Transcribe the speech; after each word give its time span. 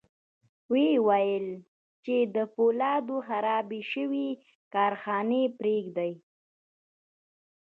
ويې 0.71 0.95
ويل 1.07 1.47
چې 2.03 2.15
د 2.35 2.37
پولادو 2.55 3.17
خرابې 3.27 3.81
شوې 3.91 4.27
کارخانې 4.73 5.43
پرېږدي. 5.57 6.11